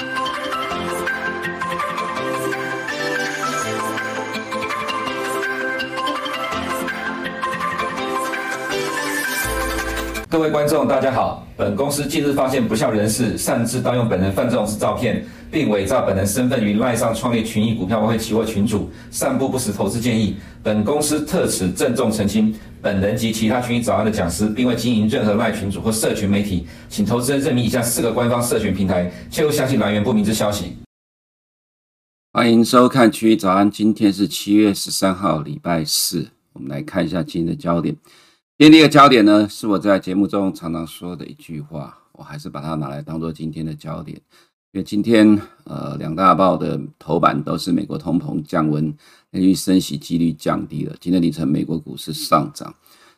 [0.00, 0.59] Música
[10.30, 11.44] 各位观众，大家好。
[11.56, 20.36] 本公司近日发现不肖人士擅自盗用本人范仲式照片，并伪造本人身份于赖上创立群益股票外汇期货群组，散布不实投资建议。
[20.62, 30.76] 本公司特此郑重澄清，本人及其他群益早安的讲师，并未经营任何赖群组或社群媒体，请投资人认明以下四个官方社群平台，切勿相信来源不明之消息。
[32.32, 37.96] 欢迎收看群益早安，今天是七月十三号，礼拜四，我们来看一下今天的焦点。
[38.60, 44.20] 今天第一个焦点呢，是我在节目中常常说的一句话，我还是把它拿来当做今天的焦点。
[44.72, 48.94] 因为今天呃两大报的头版都是美国通膨降温，
[49.30, 50.94] 连续升息几率降低了。
[51.00, 52.74] 今天凌晨美国股市上涨，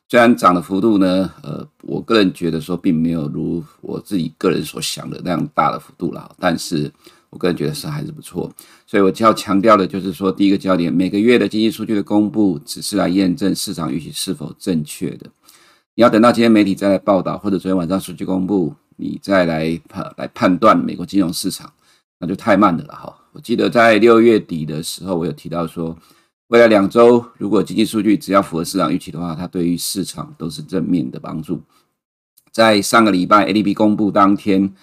[0.08, 6.88] 虽然涨的幅度呢，呃，我个人觉得说并没有如我自己个人所想的那样大的幅度了，但是。
[7.32, 8.52] 我个人觉得是还是不错，
[8.86, 15.26] 所以我就要强调的就是说，第一个焦点，每个月的经济数据的公布只是来验证市场预期是否正确的。
[15.94, 21.72] 你要等到今天媒体再来报道，或者昨天晚上数据公布，你再来判来判断美国金融市场，
[22.20, 23.16] 那就太慢的了哈。
[23.32, 25.96] 我记得在六月底的时候，我有提到说，
[26.48, 31.62] 未来两周如果经济数据只要符合市场预期的话，它对于市场都是正面的帮助。
[32.52, 34.74] 在上个礼拜 ADP 公布当天。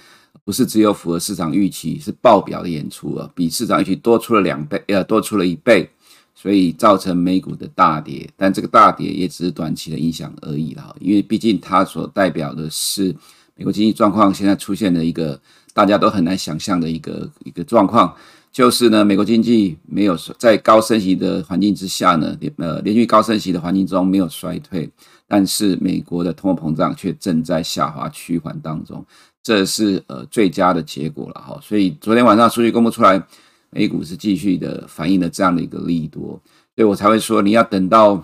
[0.50, 5.88] 不是只有符合市场预期，是爆表的演出啊，比市场预期多出了两倍，呃，多出了一倍，
[6.34, 8.28] 所以造成美股的大跌。
[8.36, 13.16] 但这个大跌也只是短期的影响而已了，因为毕竟它所代表的是
[13.58, 15.40] 美国经济状况现在出现的一个
[15.72, 18.12] 大家都很难想象的一个一个状况，
[18.52, 24.90] 就是呢，美国经济没有在高升息的环境之下呢，呃，连续高升息的环境中没有衰退，
[25.28, 29.06] 但是美国的通货膨胀却正在下滑趋缓当中。
[29.42, 33.24] 这是呃最佳的结果了哈，所以昨天晚上数据公布出来，
[33.70, 36.42] 美股是继续的反映了这样的一个利多，
[36.76, 38.16] 所以我才会说你要等到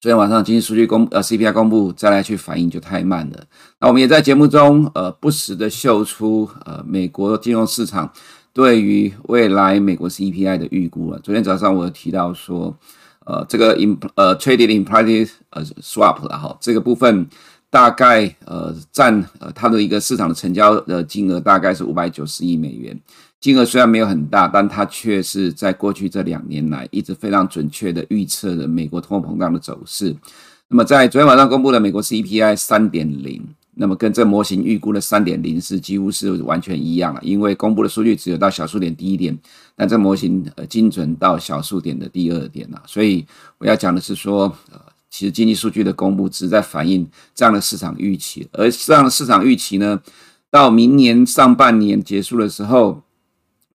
[0.00, 3.44] 昨天晚上经济数据公呃 CPI 公布再来去反应就太慢了。
[3.80, 8.12] 那我们也在节目中呃不时的秀出呃美国金融市场
[8.52, 11.20] 对于未来美国 CPI 的预估啊。
[11.22, 12.76] 昨天早上我有提到说
[13.26, 17.28] 呃这个 in 呃 traded implied 呃 swap 了哈，这个部分。
[17.70, 22.98] 大概呃占呃它的一个市场的成交的金额大概是五百九十亿美元，
[23.42, 30.16] 金额虽然没有很大，但它却是在过去这两年来一直非常准确的预测了美国通货膨胀的走势。
[30.68, 33.46] 那么在昨天晚上公布的美国 CPI 三点零，
[33.78, 39.38] 那么跟这模型预估的三点零是几乎是完全一样了，因为公布的数据只有到小数点第一点，
[39.74, 43.24] 但这模型呃精准到小数点的第二点了，所以
[43.58, 44.80] 我要讲的是说呃。
[45.10, 49.98] 其实经济数据的公布只是在反映这样的市场预期，而这样的市场预期呢，
[50.50, 53.02] 到明年上半年结束的时候，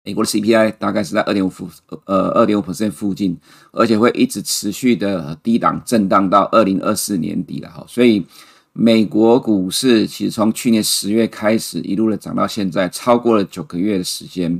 [0.03, 1.67] 美国的 CPI 大概是在二点五附
[2.05, 3.35] 呃二点五 percent 附近，
[3.71, 7.83] 而且会一直持续的低档震荡到二零二四年底了哈。
[7.87, 8.23] 所以
[8.73, 14.59] 美国股市其实从去年十月开始一路的涨到现在，超过了九个月的时间，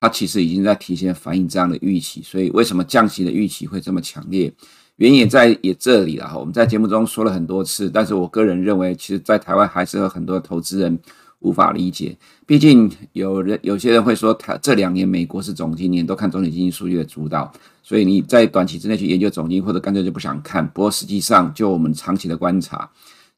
[0.00, 2.22] 它其实已经在提前反映这样的预期。
[2.22, 4.52] 所以为什么降息的预期会这么强烈？
[4.94, 10.98] 原因也在也这里了哈，我们在节目中说了很多次，但是我个人认为，其实，在台湾还是有很多投资人
[11.40, 12.16] 无法理解。
[12.46, 17.52] 毕竟有人有些人会说，他这两年美国是总经年，都看总体经济数据的主导，
[17.82, 20.66] 所以你在短期之内去研究总经，或者干脆就不想看。
[20.68, 22.90] 不过实际上，就我们长期的观察，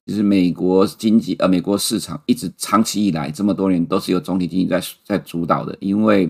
[0.06, 5.76] 就是美国经济呃，美国市场一直长期以来这么多年都是由总体经济在在主导的。
[5.80, 6.28] 因为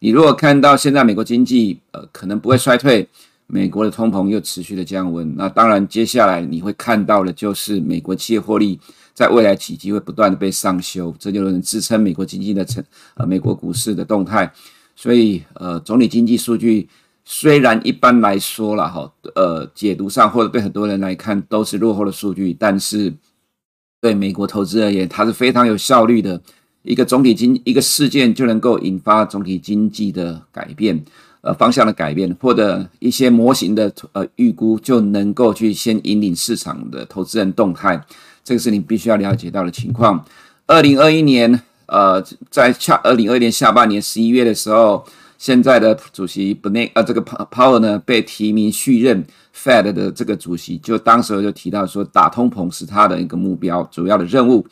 [0.00, 3.08] 你如果看到现在美国经济呃，可能不会衰退。
[3.48, 8.80] 美国的通膨又持续的降温，那当然接下来你会看到的，就是美国企业获利
[9.12, 12.82] 在未来几季会不断的被上修，这就能支撑美国经济的成
[13.14, 14.50] 呃美国股市的动态。
[14.96, 16.88] 所以呃，总体经济数据
[17.24, 23.12] 虽然一般来说了哈，呃，解读上或者对很多人来看都是落后的数据，但是
[24.00, 26.40] 对美国投资而言，它是非常有效率的
[26.82, 31.04] 一个总体经一个事件就能够引发总体经济的改变。
[31.44, 38.00] 呃，方向的改变或者一些模型的呃预估，就能够去先引领市场的投资人动态，
[38.44, 40.24] 这个是你必须要了解到的情况。
[40.68, 45.04] 二零二一年，呃，在下二零二一年下半年十一月的时候，
[45.42, 54.64] 现在的主席布内呃这个 Powell 呢被提名续任 Fed 的这个主席，就当时就提到说，打通膨是他的一个目标，主要的任务。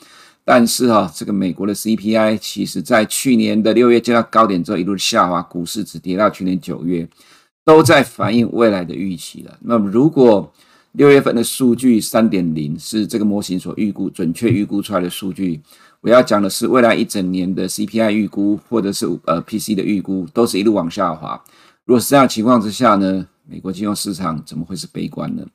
[0.45, 7.09] 但是哈，这个美国的 CPI 其实在去年的六月见到高点之后一路下滑，股市只跌到去年九月，
[7.65, 9.59] 都在反映未来的预期了。
[9.63, 10.53] 那么如果
[10.93, 15.61] 六月份的数据三点零是这个模型所预估准确预估出来的数据，
[16.01, 21.41] 我要讲的是未来一整年的 CPI 预估，或者是呃 PC 的预估，都是一路往下滑。
[21.85, 25.47] 如果是这样情况之下呢，美国金融市场怎么会是悲观呢？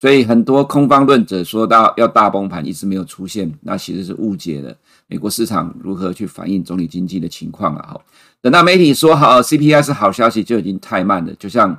[0.00, 4.74] 所以很多空方论者说到要大崩盘，一直没有出现，那其实是误解了
[5.06, 7.82] 美国市场如何去反映总体经济的情况了。
[7.82, 8.00] 哈，
[8.40, 11.34] 等到媒体说好 CPI 是好消息，就已经太慢了。
[11.34, 11.78] 就像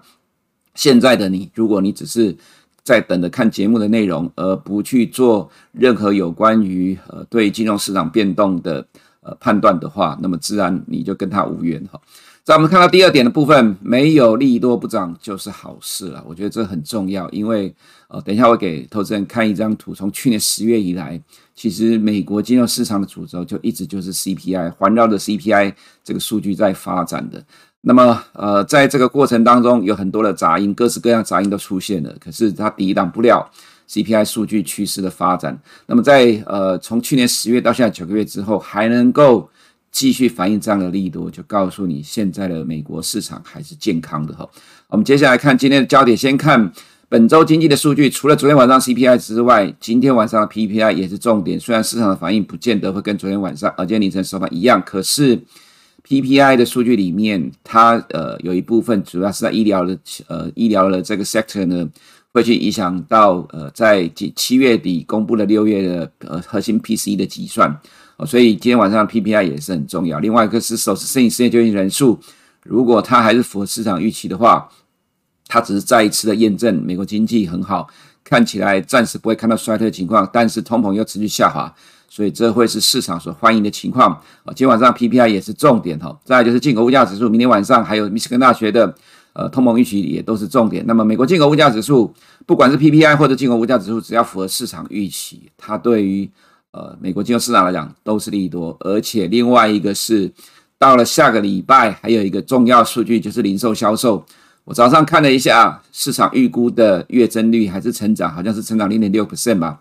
[0.76, 2.38] 现在的你，如果你只是
[2.84, 8.86] 在等着看节目的内容，而不去做任何有关于呃对金融市场变动的
[9.22, 12.00] 呃判断的话，那么自然你就跟他无缘哈。
[12.44, 16.24] 在我们看到第二点的部分，没有利多不涨就是好事了。
[16.28, 17.72] 我觉得这很重要，因为
[18.08, 21.22] 呃，等一下我给投资人看一张图，从去年十月以来，
[21.54, 27.46] 其实美国金融市场的主轴就一直就是 CPI，环绕着 CPI 这个数据在发展的。
[27.82, 33.50] 那么呃，在这个过程当中，有很多的杂音，各式各样杂音都出现了，可是它抵挡不了
[33.90, 35.60] CPI 数据趋势的发展。
[35.88, 39.50] 那么在呃，从去年十月到现在九个月之后，还能够。
[39.94, 44.50] 继续反映这样的力度，就告诉你现在的美国市场还是健康的哈。
[44.88, 46.72] 我们接下来看今天的焦点，先看
[47.10, 48.10] 本周经济的数据。
[48.10, 51.60] 除了昨天晚上 CPI 之外，今天晚上的 PPI 也是重点。
[51.60, 55.38] 虽然市场的反应不见得会跟昨天晚上、呃今天凌晨收盘一样，可是
[56.08, 61.88] PPI 的数据里面，它呃有一部分主要是在医疗的呃医疗的这个 sector 呢，
[62.34, 67.80] 会去影响到呃在七月底公布了六月的呃核心 PCE 的计算。
[68.26, 70.20] 所以今天晚上 PPI 也是很重要。
[70.20, 72.20] 另外一个是首次申请失业救济人数，
[72.64, 74.70] 如果它还是符合市场预期的话，
[75.48, 77.88] 它只是再一次的验证美国经济很好，
[78.24, 81.74] 看起来暂时不会看到衰退的情况，但是通膨又持续下滑，
[82.12, 84.12] 所以这会是市场所欢迎的情况。
[84.44, 86.14] 啊，今晚上 PPI 也是重点哈。
[86.26, 88.94] 再来就是进口物价指数，明天晚上还有密歇根大学的
[89.32, 90.84] 呃通膨预期也都是重点。
[90.86, 92.14] 那么美国进口物价指数，
[92.46, 96.30] 不管是 PPI 或者进口物价指数，只要符合市场预期，它对于
[96.72, 100.30] 呃，美国金融市场来讲都是利多，而且另外一个是
[100.78, 104.26] 到了下个礼拜，还有一个重要数据就是零售销售。
[104.66, 109.80] 我早上看了一下市场预估的月增率还是成长，好像是成长零点六 percent 吧。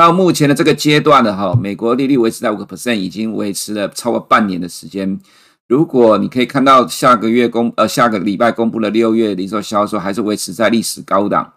[0.00, 5.20] 到目前的这个阶段的哈，美国利率维持在五个 percent，已经维持了超过半年的时间。
[5.66, 11.52] 如果你可以看到下个月公呃下个礼拜公布的六月零售销售还是维持在历史高档，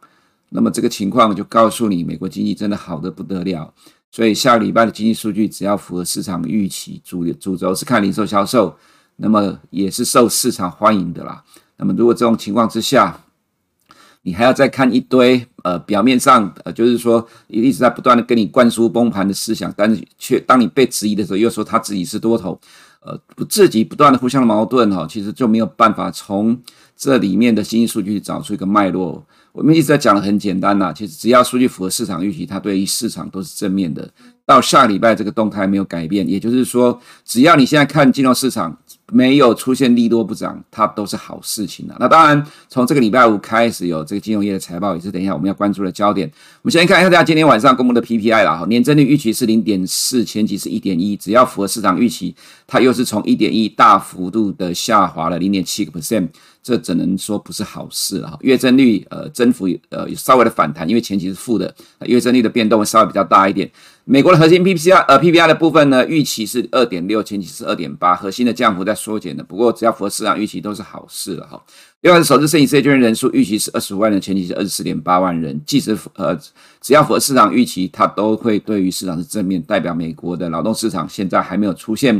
[0.49, 3.73] 那么这个情况就告诉你美国经济真的好的不得了。
[4.11, 8.75] 所以下个礼拜的经济数据只要符合市场预期，主主轴是看零售销售，
[9.15, 11.41] 那么也是受市场欢迎的啦。
[11.77, 13.22] 那么如果这种情况之下，
[14.23, 22.59] 你还要再看一堆呃表面上呃就是说一直在不断的跟你灌输崩盘的思想，但是却当你被质疑的时候，又说他自己是多头，
[23.01, 26.57] 呃自己不断的互相矛盾哈，其实就没有办法从
[26.95, 29.25] 这里面的经济数据找出一个脉络。
[29.53, 34.09] 我们一直在讲的很简单呐，其实只要数据符合市场预期，它对于市场都是正面的。
[34.45, 38.75] 到下礼拜这个动态没有改变，也就是说，只要你现在看金融市场
[39.11, 41.95] 没有出现利多不涨，它都是好事情的。
[41.99, 46.29] 那当然，从这个礼拜五开始有这个金融业的财报，也是等一下我们要关注的焦点。
[46.61, 52.35] 我们先看一下大家今天晚上公布的 PPI 啦，年增率预期是零点四，前期是一点一，只要符合市场预期，
[52.65, 56.29] 它又是从一点一大幅度的下滑了零点七个 percent。
[56.63, 63.69] 这只能说不是好事了哈，月增率呃增幅呃稍微的反弹，因为前期是负的，月增率的变动会稍微比较大一点。
[64.05, 71.61] 美国的核心 PPI 呃 PPI 的部分呢，预期是二点六，前期是二点八，核心的降幅在缩减的，不过只要符合市场预期都是好事了哈。
[71.99, 76.33] 另外是首次申请失业救济人数预期是二十五万人，前期是二十四点八万人，即使呃
[76.79, 82.15] 只要符合市场预期，它都会对于市场是正面，代表美国的劳动市场现在还没有出现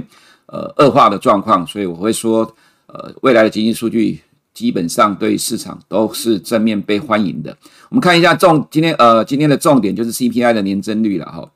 [0.48, 2.56] 呃恶化的状况，所以我会说
[2.88, 4.20] 呃未来的经济数据。
[4.54, 7.56] 基本上对市场都是正面被欢迎的。
[7.90, 11.50] 我们看一下重今天呃今天的重点就是 CPI 的年增率了哈。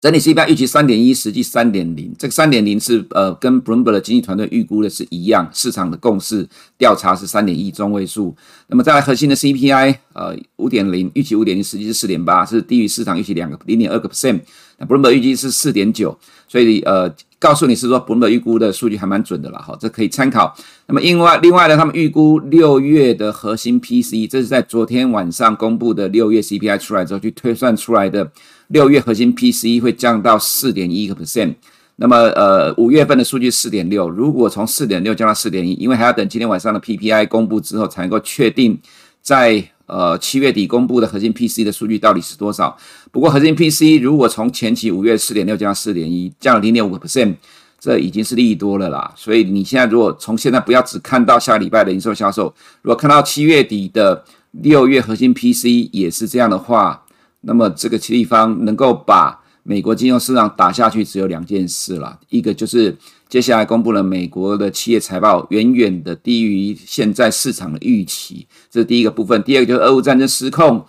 [0.00, 2.14] 整体 CPI 预期三点一，实际三点零。
[2.16, 8.36] 这个三点零是呃跟 Bloomberg 的经济团队预估的是一样，市场的共识调查是三点一中位数。
[8.68, 14.40] 那么再来核心的 CPI 呃五点零，预期五点零，实际是四点八，是低于市场预期两个零点二个 percent。
[14.78, 17.12] 那 Bloomberg 预计是四点九，所以呃。
[17.40, 20.52] 告诉你是说，本本预估的数据还蛮准的了，哈，这可以参考。
[20.88, 28.28] 那么另外另外呢，他们预估六月的核心 PCE，这是在昨天晚上公布的六月 CPI 出来之后去推算出来的，
[28.68, 31.54] 六月核心 P C 会降到四点一个 percent。
[31.96, 38.78] 那么呃五月份的数据四点六，如果从四点六降到四点一，因为还要等今天晚上的 PPI 公布之后才能够确定
[39.20, 39.70] 在。
[39.90, 42.76] 呃，七月底公布的核心 P C 的数据到底是多少？
[43.10, 47.34] 不过核心 P C 如果从前期五月四点六降到四点一，降了零点五个 percent，
[47.80, 49.10] 这已经是利多了啦。
[49.16, 57.02] 所以你现在如果从现在不要只看到下个礼拜的零售销售，如果看到七月底的六月核心 P C 也是这样的话，
[57.40, 62.96] 那么这个地方能够把美国金融市场打下去只有两件事了，一个就是
[63.28, 69.42] 接下来公布了美国的企业财报远远的低于现在市场的预期，这是第一个部分。
[69.42, 70.84] 第二个就是俄乌战争失控，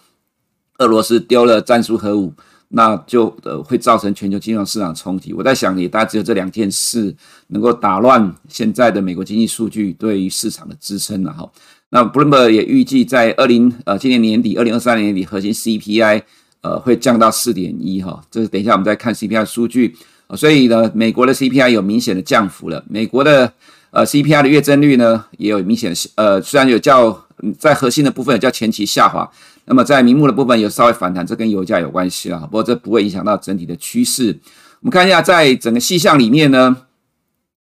[0.77, 2.33] 俄罗斯丢了战术核武。
[2.71, 5.33] 那就呃会造成全球金融市场冲击。
[5.33, 7.15] 我在想，也大概只有这两件事
[7.47, 11.51] 能够打乱现在的美国经济数据对于市场的支撑了哈。
[11.89, 16.21] 那 Bloomberg 也预计在二零呃今年年底，二零二三年底核心 CPI
[16.61, 18.21] 呃会降到四点一哈。
[18.29, 19.95] 这是等一下我们再看 CPI 数据。
[20.35, 22.83] 所以呢，美国的 CPI 有明显的降幅了。
[22.87, 23.51] 美国的
[23.91, 27.25] 呃 CPI 的月增率呢也有明显呃虽然有较
[27.57, 29.29] 在核心的部分有较前期下滑。
[29.65, 34.35] 那么在名目的部分有稍微反弹，这跟油价有关系啊，不过这不会影响到整体的趋势。
[34.81, 36.75] 我们看一下，在整个细项里面呢，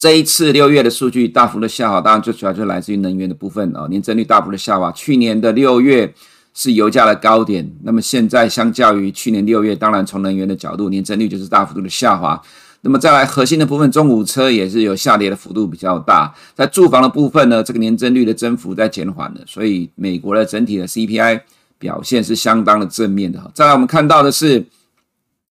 [0.01, 4.91] 这一次六月的数据大幅的下滑，当然最主要就来自于能源的部分啊，年增率大幅的下滑。
[4.93, 6.11] 去年的六月
[6.55, 12.41] 是油价的高点，那么现在相较于去年六月，当然从能源的角度，年增率就是大幅度的下滑。
[12.81, 16.35] 那么再来核心的部分，中古车也是有下跌的幅度比较大。
[16.55, 21.41] 在住房的部分呢，这个年增率的增幅在减缓的，所以美国的整体的 CPI。
[21.79, 23.51] 表现是相当的正面的。
[23.55, 24.67] 再来，我们看到的是，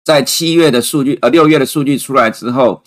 [0.05, 2.81] 在七月的数据，呃，六月的数据出来之后，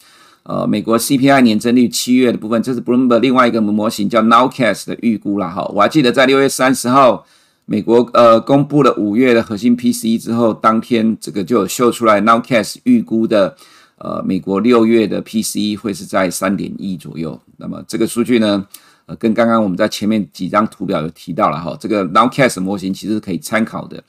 [0.46, 5.66] 呃，美国 CPI 年增率七月的部分，这是 Bloomberg 另外一个模型叫 Nowcast 的预估啦哈。
[5.74, 7.26] 我还记得在六月三十号，
[7.66, 13.56] 美国呃公布了五月的核心 PCE 之后，当天这个就有秀出来 Nowcast 预估的，
[13.98, 17.42] 呃，美国六月的 PCE 会是在三点一左右。
[17.58, 18.68] 那么这个数据呢？
[19.08, 24.04] 呃，跟刚刚我们在前面几张图表有提到了哈，这个 Nowcast 模型其实是可以参考的，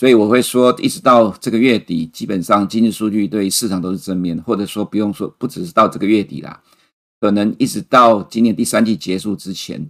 [0.00, 6.58] 所以我会说，一直到这个月底，基本上经济数据对市场都是正面，或者说不用说，不只是到这个月底啦，
[7.20, 9.86] 可能一直到今年第三季结束之前，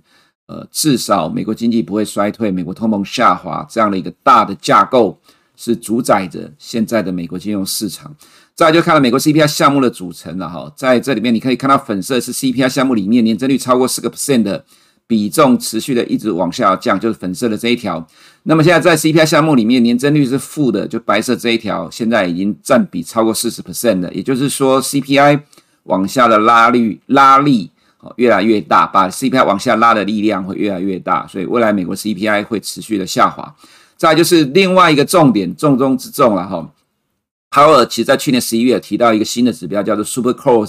[0.49, 5.17] 呃，至少美国经济不会衰退，美国通膨下滑这样的一个大的架构
[5.55, 8.13] 是主宰着现在的美国金融市场。
[8.57, 14.65] 再就看到美国 CPI 项目的组成了哈，在这里面你可以看到粉色是 CPI 项目里面年增率超过四个 percent 的
[15.11, 18.07] 比重持续的一直往下降，就是粉色的这一条。
[18.45, 24.15] 那么现在在 CPI 项目里面年增率是负的，就白色这一条，现在已经占比超过四十 percent 了。
[24.15, 25.41] 也就是说 CPI
[25.83, 27.69] 往下的拉力拉力
[28.15, 33.53] 越来越大，把 CPI 往下拉的力量会越来越大，所以未来美国 CPI 会持续的下滑。
[33.97, 36.71] 再就是另外一个重点，重中之重了哈。
[37.51, 40.65] Power 其实在去年十一月提到一个新的指标，叫做 Super Core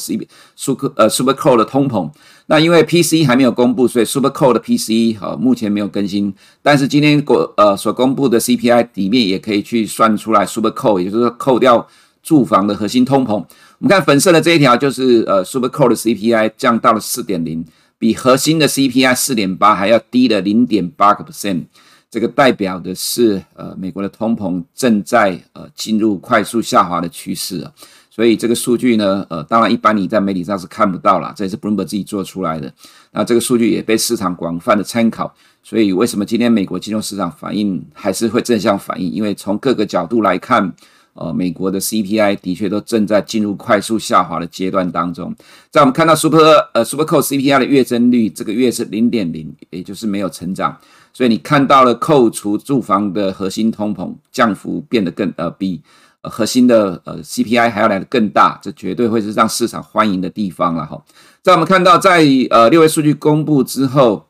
[0.55, 2.09] Super 呃 Super Core 的通膨。
[2.47, 6.33] 那因为 P C 还没有公布，所以 Super Core 的 PCE 好目前没有更新。
[6.63, 11.87] 但是今天过呃所公布的 CPI 里面也可以去算出来 Super Core，也就是说扣掉
[12.23, 13.33] 住房的核心通膨。
[13.33, 13.45] 我
[13.77, 17.63] 们看粉色的这一条就是呃 Super Core 的 CPI 降到了四点零，
[17.99, 21.65] 比核心的 CPI 四点八还要低了零点八个 percent。
[22.11, 27.71] 这个代表的是，呃，美国的通膨正在呃进入快速下滑的趋势啊，
[28.09, 32.71] 所以这个数据呢，呃，当然一般你在媒体上是看不到啦，这也是 Bloomberg 自己做出来的。
[33.11, 39.09] 那这个数据也被市场广泛的参考，所以为什么今天美国金融市场反应还是会正向反应？
[39.09, 40.73] 因为从各个角度来看。
[41.13, 45.35] 呃，美国的 CPI 的确都正在进入快速下滑的阶段当中。
[45.69, 46.39] 在我们看到 Super
[46.73, 50.79] 呃 Super Core CPI 的月增率，这个月是零点零，也就是没有成长。
[51.13, 55.81] 所以你看到了扣除住房的核心通膨降幅变得更呃比
[56.21, 61.03] 呃核心的呃 CPI 还要来得更大，这绝对会是让市场欢迎的地方了哈。
[61.41, 64.27] 在我们看到在呃六月数据公布之后，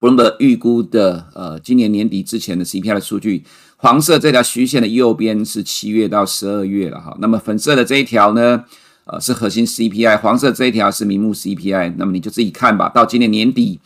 [0.00, 3.44] 我们的预估的呃今年年底之前的 CPI 的数据。
[3.76, 8.64] 黄色这条虚线的右边是七月到十二月了哈，那么粉色的这一条呢，
[9.04, 12.88] 呃是核心 CPI，黄色这一条是明目 CPI，那么你就自己看吧。
[12.88, 13.78] 到今年年底，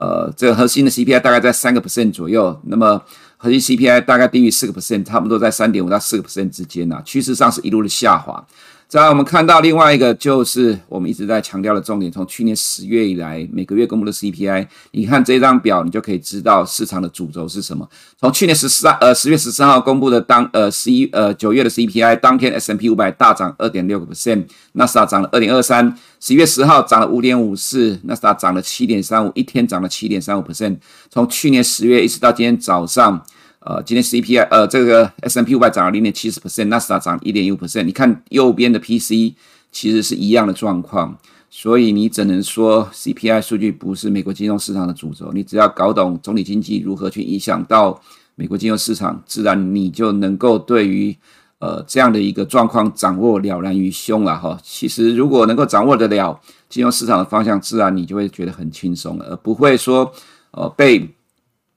[0.00, 3.00] 呃，这个核心的 CPI 大概在三个 percent 左右，那么
[3.36, 8.42] 核心 CPI 大概低于四个 percent，差不多在三点五到四个 percent 之间呐，趋势上是一路的下滑。
[8.90, 17.88] 再来，我们看到另外一个就是我们一直在强调的重点，从去年十月以来每个月公布的 CPI，你看这张表，你就可以知道市场的主轴是什么。
[18.18, 30.76] 从去年十三呃十月十三号公布的当呃十一呃九月的 CPI，当天 S M P 五百大涨二点六个 percent，纳斯达涨了二点二三，十一月十号涨了五点五四，纳斯达涨了七点三五，一天涨了七点三五 percent。
[31.08, 33.24] 从去年十月一直到今天早上。
[33.60, 37.82] 呃，今天 CPI 呃，这个 S&P 五百涨了零点七十 percent，纳斯达涨一点一五 percent。
[37.82, 39.34] 你看右边的 P C
[39.70, 41.14] 其实是一样的状况，
[41.50, 45.30] 所以你只能说 CPI 数据不是美国金融市场的主轴。
[45.34, 48.00] 你只要搞懂总体经济如何去影响到
[48.34, 51.14] 美国金融市场，自然你就能够对于
[51.58, 54.58] 呃这样的一个状况掌握了然于胸了哈。
[54.62, 56.40] 其实如果能够掌握得了
[56.70, 60.10] 金融市场的方向，自然你就会觉得很轻松了，而不会说
[60.52, 61.06] 呃被。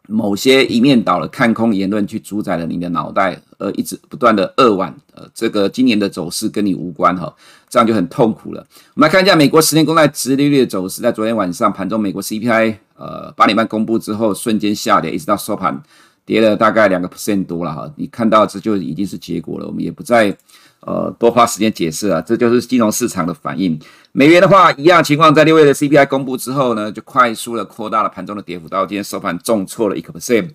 [0.07, 7.33] 某些一面倒的看空言论去主宰了你的脑袋，而一直不断的扼腕，呃，这个今年的走势跟你无关哈，
[7.69, 8.65] 这样就很痛苦了。
[8.95, 15.81] 我们来看一下美国十年公债直利率的走势，在昨天晚上盘中，美国 CPI 呃八点半公布之后，瞬间下跌，一直到收盘
[16.25, 17.91] 跌了大概两个 percent 多了哈。
[17.95, 20.35] 你看到这就已经是结果了，我们也不再
[20.81, 23.79] 呃多花时间解释了，这就是金融市场的反应。
[24.11, 30.49] 美元的话，一样情况，在六月的 CPI 公布之后呢，就快速的扩大了盘中的跌幅，到今天收盘重挫了一个 percent，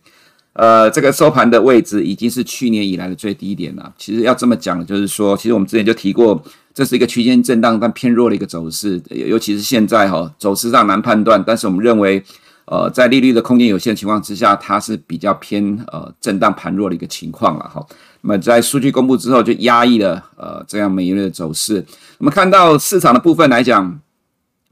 [0.52, 3.92] 呃，这个收盘的位置已经是去年以来的最低点了。
[3.98, 6.40] 其实要这么讲，就是说，其实我们之前就提过，
[6.72, 12.22] 这是一个区间震荡但偏弱的一个走势，尤其是现在哈，走势上难判断，但是我们认为。
[12.70, 17.84] 呃，在利率的空间有限的情况之下，它是比较偏呃震荡盘弱的一个情况了哈。
[18.20, 21.82] 那么在数据公布之后，就压抑了呃这样美元的走势。
[22.18, 23.98] 我们看到市场的部分来讲，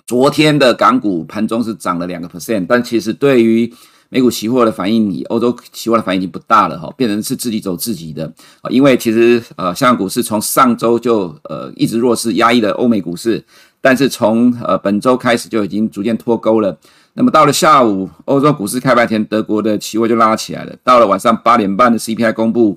[0.07, 3.73] 昨天的港股盘中是涨了两个 percent，但其实对于
[4.09, 8.31] 美股期货的反应，以欧洲期货的反应已经不大了哈，变成是自己走自己的。
[8.69, 13.45] 因为其实呃香港股市从上周就呃一直弱势压抑了欧美股市，
[13.87, 16.77] 但是从呃本周开始就已经逐渐脱钩了。
[17.15, 20.75] 那么到了下午，欧洲股市开盘前，德国的期货就拉起来了。
[20.83, 22.77] 到了晚上八点半的 CPI 公布，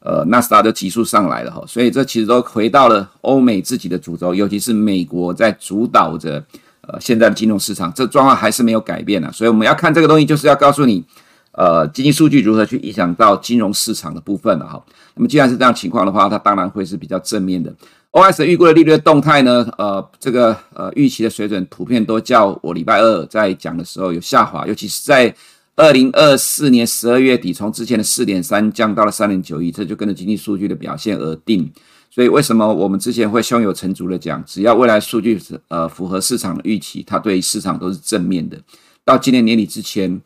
[0.00, 1.62] 呃，纳斯达就急速上来了哈。
[1.68, 6.44] 所以这其实都回到了欧美自己的主轴，尤其是美国在主导着
[6.80, 9.30] 呃现在的金融市场，这状况还是没有改变的。
[9.30, 11.04] 所以我们要看这个东西，就是要告诉你，
[11.52, 14.82] 呃，经济数据如何去影响到金融市场的部分了哈。
[15.14, 17.72] 那么既然是这样情况的话，它当然会是比较正面的。
[18.12, 19.70] O S 预估的利率的动态呢？
[19.76, 25.34] 呃，这个呃预期的水准普遍都较我礼拜二在讲的时候有下滑，尤其是在
[25.76, 31.70] 二零二四年十二月底，从之前的四点三降到了三点九一，这就跟着经济数据的表现而定。
[32.10, 38.58] 所以为什么我们之前会胸有成竹的讲，只要未来数据呃符合市场的预期，它对市场都是正面的。
[39.04, 40.20] 到今年年底之前。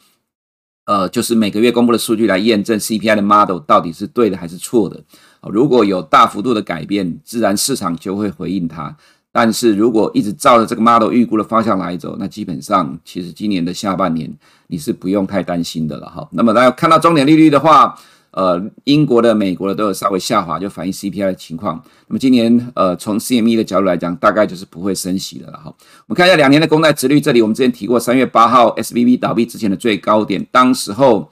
[0.85, 5.01] 呃，就是每个月公布的数据来验证 CPI 的 model 到底是对的还是错的。
[5.51, 8.97] 如果有大幅度的改变，自然市场就会回应它。
[9.31, 14.31] 但是如果一直照着这个 model 预估的方向来走，那基本上其实今年的下半年
[14.67, 16.29] 你是不用太担心的了哈。
[16.33, 17.99] 那么大家看到中点利率的话。
[18.35, 21.79] 呃，英国的、美国的都有稍微下滑，就反映 CPI 的情况。
[22.07, 25.65] 那么今年，呃，从 CME 的角度来讲，大概就是不会升息的了哈。
[25.67, 31.31] 我们看一下两年的公债殖率，这里我们之前提过，三月八号 SVB 倒闭之前的最高点，当时候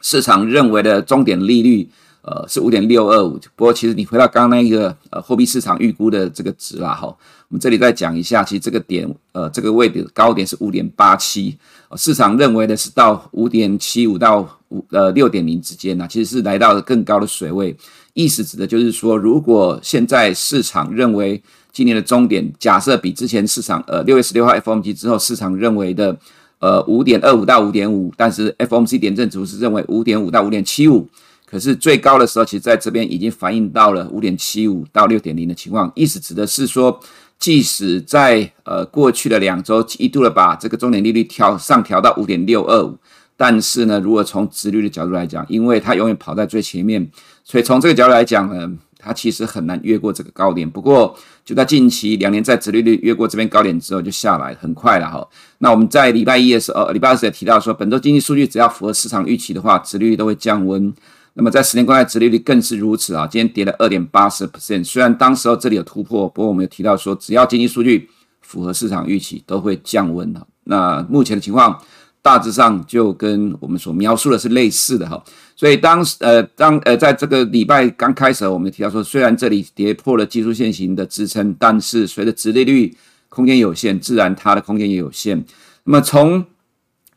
[0.00, 1.90] 市场认为的终点利率，
[2.22, 3.38] 呃，是五点六二五。
[3.54, 7.06] 不过其实你回到刚刚那个呃货币市场预估的这个值啦哈。
[7.48, 11.58] 我们这里再讲一下，其实这个点，呃，这个位置的高点是五点八七，
[11.96, 17.76] 市场认为的是到五点七五到五呃六点零之间呢，其实是来到了更高的水位。
[18.14, 26.16] 意思指的就是说，如果现在市场认为今年的终点，假设比之前市场呃六月十六号 FOMC 之后市场认为的
[26.58, 31.06] 呃五点二五到五点五，但是 FOMC 点阵图是认为五点五到五点七五，
[31.52, 35.92] 可是最高的时候，其实在这边已经反映到了五点七五到六点零的情况。
[35.94, 36.98] 意思指的是说。
[37.38, 42.96] 即使在呃过去的两周一度的把这个中点利率调上调到五点六二五，
[43.36, 47.04] 但是呢，如果从殖率的角度来讲，因为它永远跑在最前面，
[47.42, 50.70] 所以从这个角度来讲呢，它其实很难越过这个高点。
[50.70, 55.28] 不过就在近期两年在殖利率越过这边高点之后就下来，很快了哈。
[55.58, 60.94] 那我们在礼拜一的时候，礼拜二时也提到说，本周经济数据只要符合市场预期的话，殖利率都会降温。
[61.34, 64.84] 那么在十年公债殖利率更是如此啊，今天跌了二点八十 percent。
[64.84, 68.08] 虽然当时候这里有突破，不过我们有提到说，只要经济数据
[68.42, 70.46] 符合市场预期，都会降温的。
[70.64, 71.80] 那目前的情况
[72.20, 75.22] 大致上就跟我们所描述的是类似的哈。
[75.56, 82.94] 所以当时呃当呃在这个礼拜刚开始，我们提到说，虽然这里跌破了技术线型的支撑，但是随着殖利率
[83.30, 85.42] 空间有限，自然它的空间也有限。
[85.84, 86.44] 那么从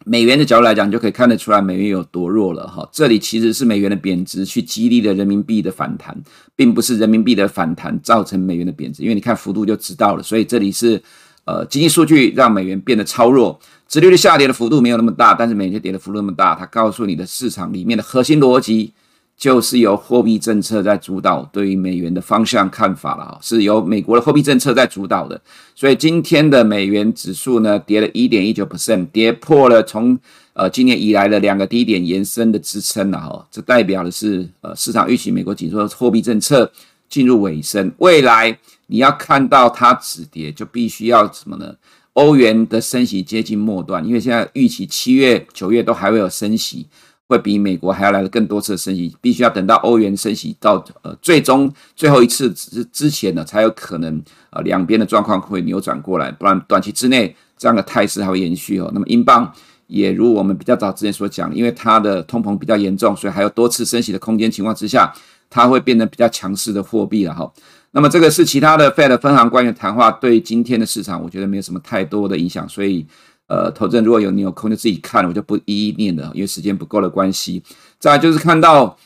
[0.07, 2.87] 美元的角度来讲，就可以看得出来美元有多弱了哈。
[2.91, 6.15] 这里其实是美元的贬值去激励了人民币的反弹，
[6.55, 10.21] 并不是人民币的反弹造成美元的贬值，因为你看幅度就知道了。
[10.21, 11.01] 所以这里是
[11.45, 18.93] 呃经济数据让美元变得超弱，殖利率下跌的幅度没有那么大，但是美元跌的幅度那么大，它告诉你的市场里面的核心逻辑。
[19.37, 25.39] 就是由货币政策在主导对于美元的方向看法了，是由美国的货币政策在主导的，
[25.75, 30.17] 所以今天的美元指数呢跌了一点一九 percent，跌破了从
[30.53, 36.71] 呃今年以来的两个低点延伸的支撑了哈，这代表的是呃市场预期美国紧缩货币政策
[37.09, 41.75] 进入尾声，未来你要看到它止跌，就必须要什么呢？
[42.13, 46.87] 欧元的升息接近末段，因为现在预期七月、九月都还会有升息。
[47.27, 58.91] 会比美国还要来的更多次的升息，必须要等到欧元升息到呃最终最后一次之之前呢，才有可能呃两边的状况会扭转过来，不然短期之内这样的态势还会延续哦。
[58.93, 59.51] 那么英镑
[59.87, 65.13] 也如我们比较早之前所讲，因为它的通膨比较严重，所以还有多次升息的空间情况之下，
[65.49, 67.51] 它会变得比较强势的货币了哈。
[67.91, 73.05] 那么这个是其他的 Fed 分行官员谈话，对今天的市场，我觉得没有什么太多的影响，所以
[73.47, 77.61] 呃，投资人如果有你有空就自己看，我就不一一念了，因为时间不够的关系。
[77.99, 78.97] 再来就是看到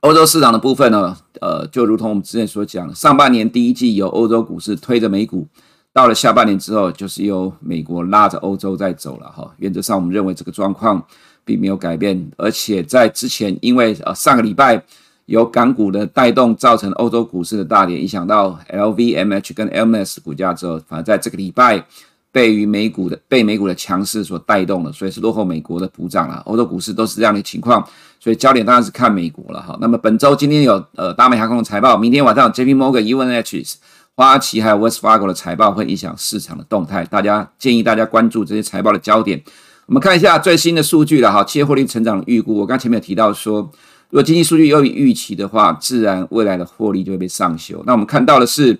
[0.00, 5.46] 欧洲市场的部分呢，呃，就如同我们之前所讲，上半年第一季由欧洲股市推着美股。
[5.92, 9.50] 到了下半年之后，就是由美国拉着欧洲在走了哈。
[9.56, 11.02] 原则上，我们认为这个状况
[11.42, 14.84] 并没有改变，而且在之前，因为呃上个礼拜
[15.24, 21.82] 有港股的带动，造成欧洲股市的大跌，影响到 LVMH 跟 LMS 股价之后，反而在这个礼拜
[22.36, 26.42] 被于美股的被美股的强势所带动了，所以是落后美国的补涨了。
[26.44, 27.82] 欧洲股市都是这样的情况，
[28.20, 29.74] 所以焦点当然是看美国了哈。
[29.80, 33.78] 那么本周今天有呃大美航空的财报，明天晚上 JP Morgan、U N H S。
[34.18, 39.42] 花旗还有 West Fargo 的财报会影响市场的动态，大家建议大家关注这些财报的焦点。
[39.86, 42.54] 我们看一下最新的数据了哈，企业获利成长的预估。
[42.56, 43.60] 我刚前面有提到说，
[44.10, 47.82] 如果经济数据优于预期的话，自然未来的获利就会被上修。
[47.86, 48.78] 那我们看到的是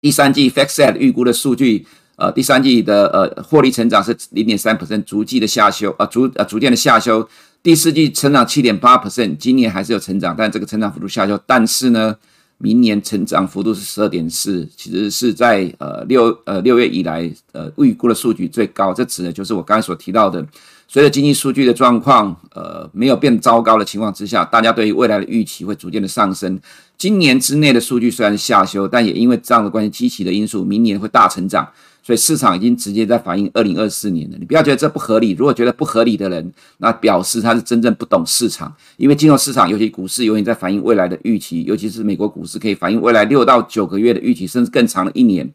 [0.00, 1.86] 第三季 FactSet 预估的数据，
[2.22, 7.28] 呃，第三季的呃获利成长是零点三百分逐季的下修，呃逐呃逐渐的下修。
[7.64, 11.36] 第四季成长七点八 percent，今年还是有成长，但这个成长幅度下修。
[11.44, 12.16] 但是呢，
[12.58, 18.94] 明年成长幅度是十二点四，其实是在呃六呃六月以来呃预估的数据最高。
[18.94, 20.46] 这指的就是我刚才所提到的，
[20.86, 26.60] 随着经济数据的状况呃没有变糟糕的情况之下，大家对于未来的预期会逐渐的上升。
[27.02, 31.68] 今年之内的数据虽然下修，但也因为这样的关系，积极的因素，明年会大成长。
[32.00, 34.36] 所以市场已经直接在反映二零二四年了。
[34.38, 38.72] 你不要觉得这不合理，如果觉得不合理的人，那表示他是真正不懂市场。
[38.98, 45.52] 因为金融市场，尤其股市，永远在反映未来的预期，尤其是美国股市可以反映未来六到九个月的预期，甚至更长的一年。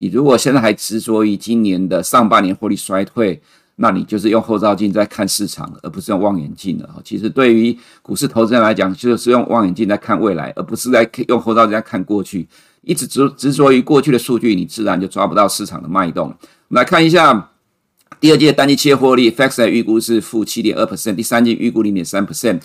[0.00, 3.40] 你如果现在还执着于今年的上半年获利衰退，
[3.82, 7.00] 那你就是用后照镜在看市场，而不是用望远镜了。
[7.02, 12.46] 其实对于股市投资人来讲，就是用望远镜在看未来，而不是在用后照镜在看过去。
[12.82, 16.28] 一直执执着于过去的数据，你自然就抓不到市场的脉动。
[16.28, 17.50] 我们来看一下
[18.20, 22.60] 第二季的单季企业获利 f a x 预估是负七点二 percent，第三季预估零点三 percent。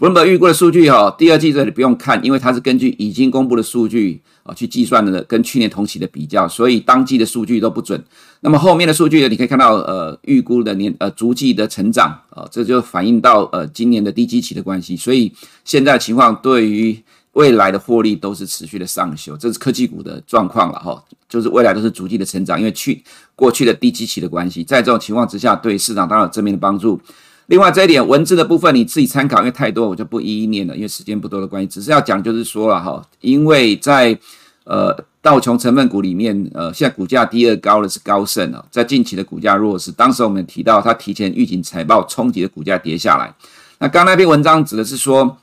[0.00, 8.02] 彭博预估的数据哈，第二季这里不用看，因为它是根据已经公布的数据啊去计算的，跟去年同期的比较，所以当季的数据都不准。
[8.40, 14.96] 那么后面的数据，你可以看到呃预估的年呃逐季的成长啊，这就反映到呃今年的低基期的关系。
[14.96, 15.30] 所以
[15.66, 16.98] 现在的情况对于
[17.32, 23.04] 未来的获利都是持续的上修，这是科技股的状况了哈，就是未来都是逐季的成长，因为去
[23.36, 26.98] 过去的低基期的关系，在这种情况之下，对市场当然有正面的帮助。
[27.50, 34.16] 另外这一点文字的部分你自己参考，因为太多我就不一一念了，因为时间不多的关系，只是要讲就是说了哈，因为在
[34.62, 43.34] 呃道琼成分股里面，呃现在股价第二高的是高盛啊，在近期的股价弱势，当时我们提到它提前预警财报冲击的股价跌下来，
[43.80, 45.36] 那刚那篇文章指的是说。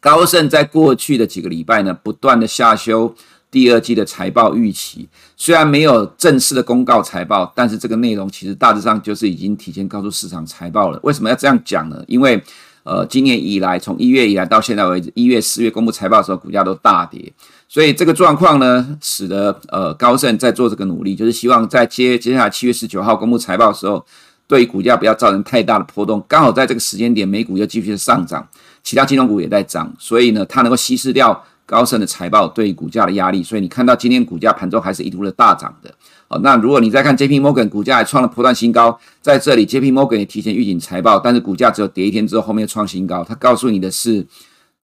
[0.00, 3.14] 高盛在过去的几个礼拜呢，不断的下修
[3.54, 10.98] 第二季的财报预期，虽然没有正式的公告财报，但是这个内容其实大致上就是已经提前告诉市场财报了。
[11.04, 12.02] 为什么要这样讲呢？
[12.08, 12.42] 因为
[12.82, 17.32] 呃，今年以来，从一月以来到现在为止，一月、四月公布财报的时候，股价都大跌，
[17.68, 24.04] 所以这个状况呢，使得呃高盛在做这个努力，就是希望在接接下来七月十九号公布财报的时候，
[24.48, 26.20] 对股价不要造成太大的波动。
[26.26, 28.44] 刚好在这个时间点，美股又继续上涨。
[28.82, 35.92] 其他金融股也在涨，所以呢，它能够稀释掉高盛的财报对股价的压力，所以你看到今天股价盘中还是一度的大涨的。
[36.28, 43.24] 好，那如果你再看 J P Morgan 股价还创了波段新高，在这里 J P Morgan 也提前预警财报，但是股价只有跌一天之后，后面又创新高。
[43.24, 44.26] 它告诉你的是，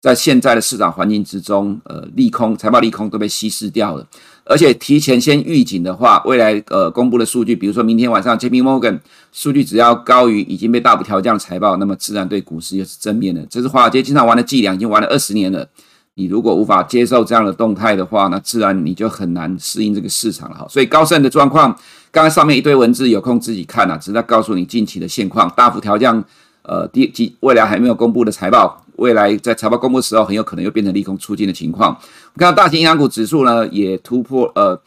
[0.00, 4.06] 在现在的市场环境之中，呃，利空财报利空都被稀释掉了。
[4.44, 8.98] 而且提前先预警的话，未来呃公布的数据，比如说明天晚上 JP Morgan
[9.32, 13.46] 数据只要高于已经被大幅调降的财报，那么自然对股市又是正面的。
[13.50, 15.68] 这是华尔街经常玩的伎俩，已经玩了二十年了。
[16.14, 20.66] 你如果无法接受这样的动态的话，那自然你就很难适应这个市场了哈。
[20.68, 21.74] 所以高盛的状况，
[22.10, 26.22] 刚才上面一堆文字有空自己看啊，只是在告诉你近期的现况，大幅调降。
[26.62, 31.88] 呃，第几未来还没有公布的财报，未来在财报公布的时候，很有可能又变成利空出尽的情况。
[31.88, 34.78] 我们看到大型银行股指数呢，也突破呃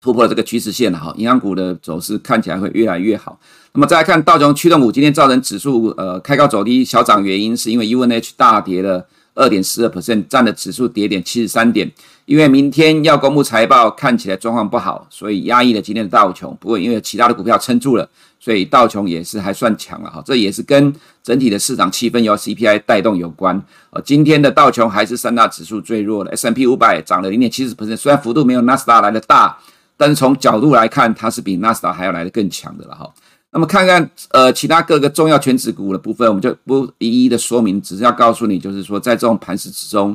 [0.00, 3.38] 突破了这个趋势线了哈，银行股的走势看起来会越来越好。
[3.74, 9.06] 那么再来看道琼驱动股，今天造成指数呃开高走低小涨，原因是因为 UNH 大跌了。
[9.36, 11.88] 二点四二 percent 占的指数跌点七十三点，
[12.24, 16.56] 因为明天要公布财报，看起来状况不好，所以压抑了今天的道琼。
[16.58, 18.08] 不过因为其他的股票撑住了，
[18.40, 20.22] 所以道琼也是还算强了哈。
[20.24, 23.62] 这也是跟整体的市场气氛由 CPI 带动有关。
[23.90, 29.58] 呃，今天的道琼还是三大指数最弱的，S M P 五百涨了零点七十百分虽然幅度没有纳斯达来的大，
[29.98, 33.12] 但是从角度来看，它是比纳斯达还要来的更强的了哈。
[33.56, 40.14] 那么看看呃其他各个重要全指股的部分，我们就不一一的说明，只是要告诉你，就是说在这种盘势之中，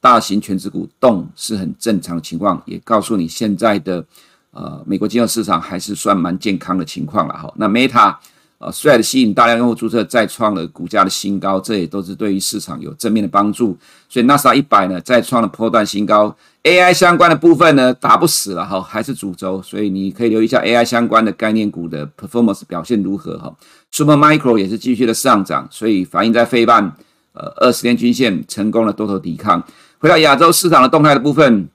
[0.00, 4.04] 大型全指股动是很正常情况，也告诉你现在的
[4.50, 7.52] 呃美国金融市场还是算蛮健康的情况了哈。
[7.56, 8.16] 那 Meta。
[8.60, 13.74] 呃，虽然吸引大量用户注册，再创了股价的新高，这也都是对于市场有正面的帮助。
[14.06, 16.36] 所以纳斯达一百呢，再创了波段新高。
[16.64, 23.50] AI 相关的部分呢，打不死了哈，还是主轴，所以你可以留意一下 AI 相关的概念股的 performance 表现如何哈。
[23.90, 26.84] Super Micro 也是继续的上涨，所以反映在费半
[27.32, 29.64] 呃二十天均线成功的多头抵抗。
[29.98, 31.66] 回到亚洲市场的动态的部分。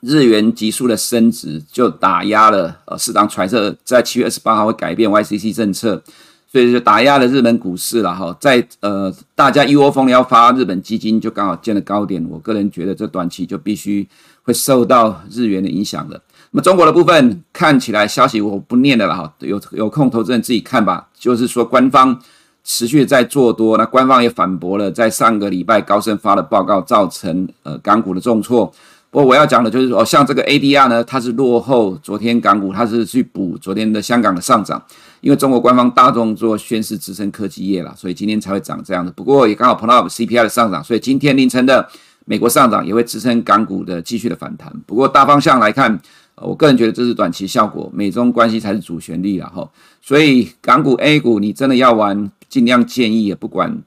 [0.00, 6.02] 日元急速的升值，就打压了呃市场揣测，在七月二十八号会改变 YCC 政策，
[6.50, 8.36] 所以就打压了日本股市了哈。
[8.40, 12.24] 在呃大家一窝蜂要发日本基金，就刚好见了高点。
[12.30, 14.08] 我个人觉得这短期就必须
[14.42, 16.20] 会受到日元的影响了。
[16.50, 21.08] 那么中国的部分看起来消息我不念的了哈，有有空投资人自己看吧。
[21.18, 22.18] 就是说官方
[22.64, 28.72] 持续在做多，那官方也反驳了在上个礼拜高盛发的报告，造成呃港股的重挫。
[29.10, 34.82] 不过我要讲的就是说，像这个 ADR 呢，它是落后昨天港股，它是去补昨天的香港的上涨，
[35.22, 39.10] 因为中国官方大动作宣示支撑科技业了，所以今天才会涨这样的。
[39.12, 41.88] 不过也刚好碰到 CPI 的上涨，所以今天凌晨的
[42.26, 44.70] 美国上涨也会支撑港股的继续的反弹。
[44.84, 45.98] 不过大方向来看，
[46.36, 49.66] 我个人觉得这是短期效果，美中关系才是主旋律了哈。
[50.02, 53.82] 所以港股 A 股你真的要玩，尽量建议也不管。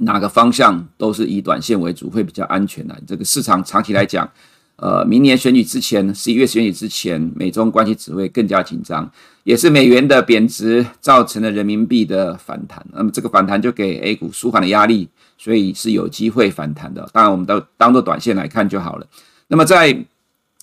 [0.00, 2.96] 哪个方向都是以短线为主，会比较安全的。
[3.06, 4.28] 这个市场长期来讲，
[4.76, 9.10] 呃，明年选举之前，十一月选举之前，美中关系只会更加紧张，
[9.44, 12.84] 也是美元的贬值造成了人民币的反弹。
[12.92, 15.08] 那么这个反弹就给 A 股舒缓的压力，
[15.38, 17.08] 所以是有机会反弹的。
[17.12, 19.06] 当然，我们都当做短线来看就好了。
[19.48, 19.96] 那么在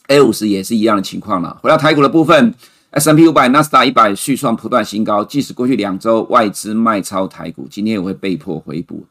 [0.08, 1.58] A 五十也是一样的情况了。
[1.62, 2.54] 回到台股的部分。
[2.91, 9.06] S&P 五百、纳斯达一百续创不断新高，即使过去两周外资卖超台股，今天也会被迫回补。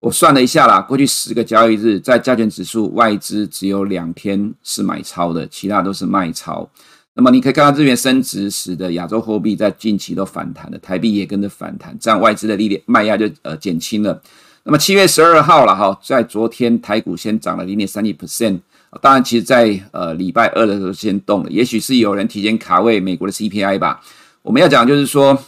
[0.00, 6.68] 我算了一下啦，过去十个交易日，在加权指数外资只有两天是买超的，其他都是卖超。
[7.14, 14.22] 那么你可以看到日元升值，使得亚洲货币在近期都反弹了，台币也跟着反弹，这样外资的力量卖压就呃减轻了。
[14.64, 18.60] 那么七月十二号了哈，在昨天台股先涨了零点三一 percent。
[19.02, 24.00] 当然，其实在，在呃礼拜二的时候先动了，也许是有人提前卡位美国的 CPI 吧。
[24.40, 25.38] 我们要讲就是说，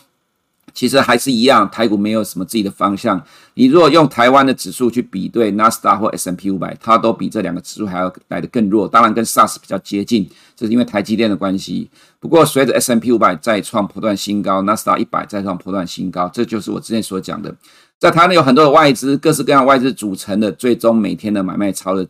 [0.74, 3.20] 其实还是一样，台股没有什么自己的方向。
[3.55, 8.87] 你如果用台湾的指数去比对纳斯达或 S&P 五百，它都比这两个指数还要来得更弱。
[8.87, 11.88] 当然，跟 SARS 比较接近，这是因为台积电的关系。
[12.18, 17.55] 不过，随着 S&P 五百再创波段新高，纳斯达一百再创波段新高，这就是我之前所讲的，
[17.98, 22.07] 在台湾有很多的外资，各式各样外资组成的，最终每天的买卖超的。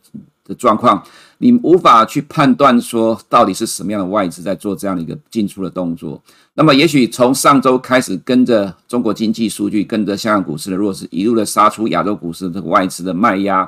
[0.51, 1.01] 的状况，
[1.39, 6.21] 你无法去判断说到底是什么样的外资在做这样的一个进出的动作。
[6.55, 13.67] 那么，也许从上周开始，跟着中国经济数据，跟着香港股市的弱势，一路的杀出亚洲股市这个外资的卖压，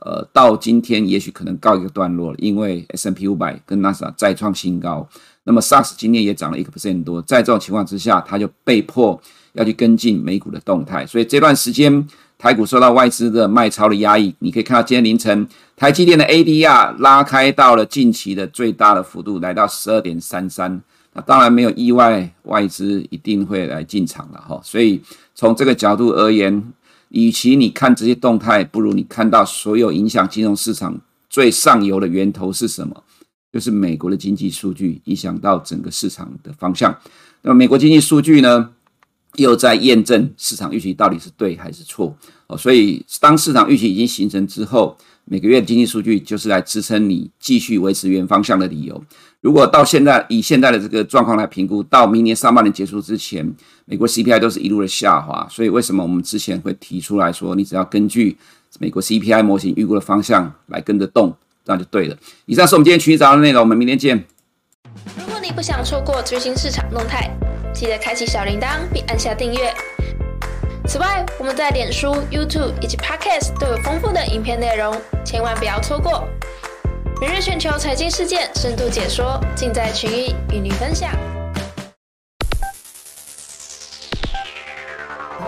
[0.00, 5.08] 呃，到今天也许可能告一个段落了，因为 SNP 五百跟纳斯达再创新高。
[5.44, 9.18] 那么 SARS 今天也涨了一个 percent 多，在这种情况之下，它就被迫
[9.52, 12.06] 要去跟进美股的动态，所以这段时间。
[12.44, 20.78] 台股受到外资的卖超的压抑，你可以看到今天凌晨台积电的 ADR 拉开到了近期的最大的幅度，来到十二点三三。
[21.14, 24.60] 那当然没有意外，外资一定会来进场了哈。
[24.62, 25.00] 所以
[25.34, 26.62] 从这个角度而言，
[27.08, 33.02] 与其你看这些动态，不如你看到所有影响金融市场最上游的源头是什么？
[33.54, 36.94] 就是美国的经济数据影响到整个市场的方向。
[37.40, 38.68] 那美国经济数据呢？
[39.36, 49.02] 又在验证市场预期到底是对还是错哦，所以当市场预期已经形成之后，每个月的经济数据就是来支撑你继续维持原方向的理由。
[49.40, 53.50] 如果到现在以现在的这个状况来评估，到明年上半年结束之前，
[53.86, 58.36] 美国 CPI 都是一路的下滑，所以为什么我们之前会提出来说，你只要根据
[58.78, 62.16] 美国 CPI 模型预估的方向来跟着动，这样就对了。
[62.46, 64.24] 以上是我们今天群益早的内容，我们明天见。
[65.18, 67.30] 如果你不想错过最新市场动态，
[67.74, 69.72] 记得开启小铃铛并按下订阅。
[70.86, 74.94] 此外，我们在脸书、YouTube 以及 Podcast 都有丰富的影片内容，
[75.24, 76.28] 千万不要错过。
[77.22, 81.10] 每日全球财经事件深度解说，尽在群益与您分享。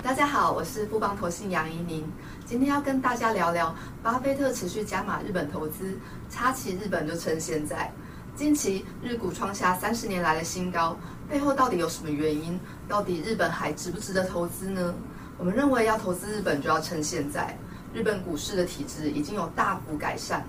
[0.01, 2.11] 大家好，我是富邦投信杨怡宁，
[2.43, 5.99] 今天要跟大家聊聊巴菲特持续加码日本投资，
[6.31, 7.91] 插旗日本就趁现在。
[8.35, 10.97] 近期日股创下三十年来的新高，
[11.29, 12.59] 背后到底有什么原因？
[12.87, 14.93] 到底日本还值不值得投资呢？
[15.39, 17.55] 我们认为要投资日本就要趁现在，
[17.93, 20.43] 日本股市的体质已经有大幅改善。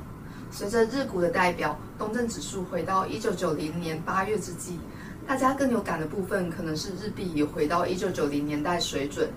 [0.51, 4.79] 随着日股的代表东证指数回到一九九零年八月之际，
[5.27, 9.29] 大家更有感的部分，可能是日币也回到一九九零年代水准。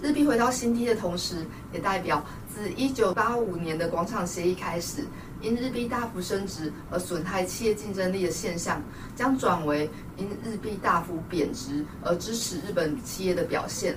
[0.00, 5.04] 日币回到新低的同时，也代表自一九八五年的广场协议开始，
[5.42, 8.82] 因日币大幅升值而损害企业竞争力的现象，
[9.14, 13.94] 将转为因日币大幅贬值而支持日本企业的表现。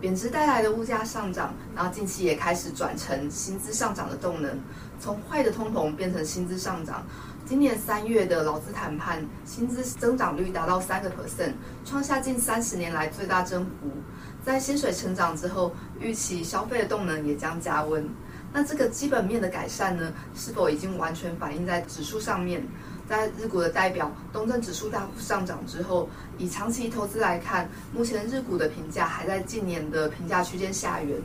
[0.00, 4.58] 贬值带来的物价上涨，然后近期也开始转成薪资上涨的动能，
[4.98, 7.04] 从坏的通膨变成薪资上涨。
[7.44, 11.52] 今年三月的劳资谈判，薪资增长率达到三个 percent，
[11.84, 13.90] 创下近三十年来最大增幅。
[14.42, 18.08] 在薪水成长之后，预期消费的动能也将加温。
[18.52, 22.66] 那这个基本面的改善呢，是否已经完全反映在指数上面？
[23.10, 31.20] 在日股的代表东证指数大幅上涨之后，以长期投资来看，目前日股的评价还在近年的评价区间下缘。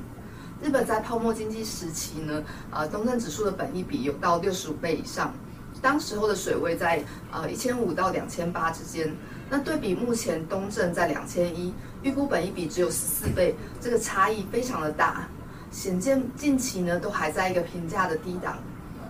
[0.64, 5.32] 日本在泡沫经济时期呢，呃，东证指数的本益比有到六十五倍以上，
[5.80, 9.14] 当时候的水位在呃一千五到两千八之间。
[9.48, 11.72] 那对比目前东证在两千一，
[12.02, 15.28] 预估本益比只有十四倍，这个差异非常的大，
[15.70, 18.58] 显见近期呢都还在一个评价的低档。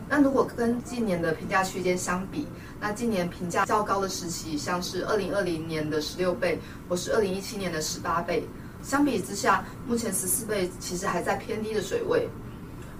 [0.08, 2.46] 那如果跟近年的评价区间相比，
[2.80, 8.48] 那今年评价较高的时期，像是二零二零年的十六倍，或是二零一七年的十八倍，
[8.84, 12.28] 相比之下，目前十四倍其实还在偏低的水位。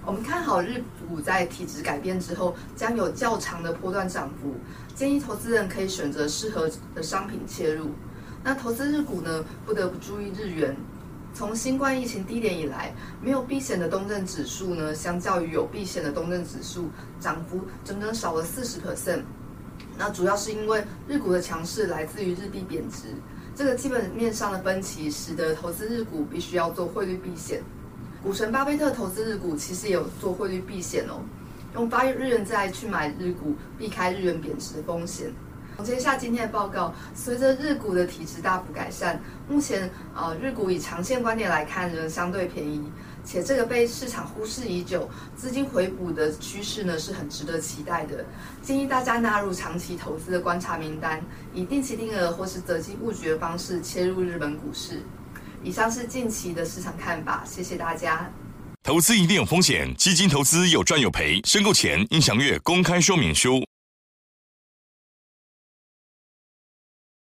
[0.04, 4.54] 我们看好日股在体质改变之后，将有较长的波段涨幅。
[4.94, 7.90] 建议投资人可以选择适合的商品切入。
[8.42, 10.76] 那投资日股呢，不得不注意日元。
[11.34, 16.88] 从新冠疫情低点以来，没有避险的东证指数呢，相较于有避险的东证指数，
[17.20, 19.22] 涨幅整整少了四十 percent。
[19.98, 23.08] 那主要是因为日股的强势来自于日币贬值，
[23.54, 27.62] 这个基本面上的分歧，使得投资日股必须要做汇率避险。
[28.22, 31.22] 股神巴菲特投资日股，其实也有做汇率避险哦，
[31.74, 35.30] 用八日元债去买日股，避开日元贬值的风险。
[35.76, 42.82] 总结一下今天的报告，随着日股的体质大幅改善，目前呃日股以长线观点来看仍相对便宜，
[43.26, 48.24] 且这个被市场忽视已久，资金回补的趋势呢是很值得期待的。
[48.62, 51.20] 建议大家纳入长期投资的观察名单，
[51.52, 55.02] 以定期定额或是择机布局的方式切入日本股市。
[55.64, 58.30] 以上是近期的市场看法，谢谢大家。
[58.84, 63.66] 投资一定有风险，基金投资有赚有赔，申购前应详阅公开说明书。